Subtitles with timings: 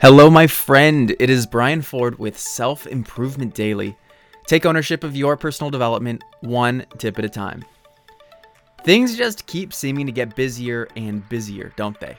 [0.00, 1.16] Hello, my friend.
[1.18, 3.96] It is Brian Ford with Self Improvement Daily.
[4.46, 7.64] Take ownership of your personal development one tip at a time.
[8.84, 12.14] Things just keep seeming to get busier and busier, don't they?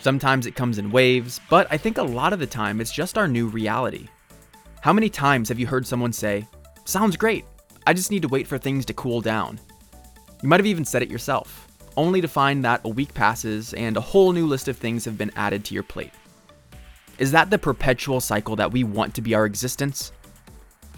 [0.00, 3.16] Sometimes it comes in waves, but I think a lot of the time it's just
[3.16, 4.08] our new reality.
[4.80, 6.48] How many times have you heard someone say,
[6.84, 7.44] Sounds great,
[7.86, 9.60] I just need to wait for things to cool down?
[10.42, 13.96] You might have even said it yourself, only to find that a week passes and
[13.96, 16.12] a whole new list of things have been added to your plate.
[17.18, 20.12] Is that the perpetual cycle that we want to be our existence?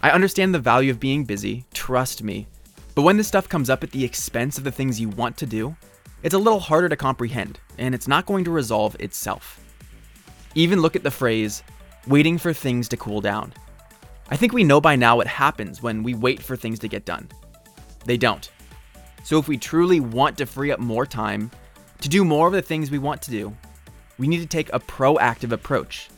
[0.02, 2.46] I understand the value of being busy, trust me,
[2.94, 5.46] but when this stuff comes up at the expense of the things you want to
[5.46, 5.76] do,
[6.22, 9.60] it's a little harder to comprehend, and it's not going to resolve itself.
[10.54, 11.62] Even look at the phrase,
[12.06, 13.52] waiting for things to cool down.
[14.30, 17.04] I think we know by now what happens when we wait for things to get
[17.04, 17.28] done.
[18.06, 18.50] They don't.
[19.24, 21.50] So if we truly want to free up more time
[22.00, 23.54] to do more of the things we want to do,
[24.18, 26.08] we need to take a proactive approach.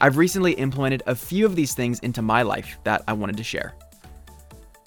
[0.00, 3.44] I've recently implemented a few of these things into my life that I wanted to
[3.44, 3.74] share.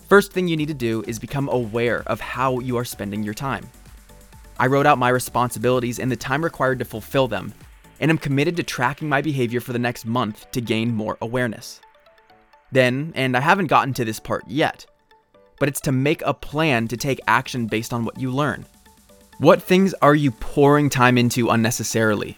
[0.09, 3.33] First thing you need to do is become aware of how you are spending your
[3.33, 3.69] time.
[4.59, 7.53] I wrote out my responsibilities and the time required to fulfill them,
[7.99, 11.79] and am committed to tracking my behavior for the next month to gain more awareness.
[12.71, 14.85] Then, and I haven't gotten to this part yet,
[15.59, 18.65] but it's to make a plan to take action based on what you learn.
[19.43, 22.37] What things are you pouring time into unnecessarily?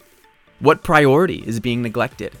[0.58, 2.32] What priority is being neglected?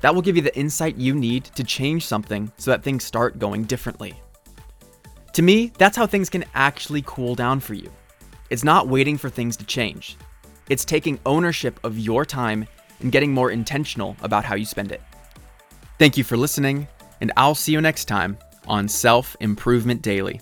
[0.00, 3.40] That will give you the insight you need to change something so that things start
[3.40, 4.14] going differently.
[5.32, 7.90] To me, that's how things can actually cool down for you.
[8.48, 10.16] It's not waiting for things to change,
[10.68, 12.68] it's taking ownership of your time
[13.00, 15.02] and getting more intentional about how you spend it.
[15.98, 16.86] Thank you for listening,
[17.20, 20.40] and I'll see you next time on Self Improvement Daily.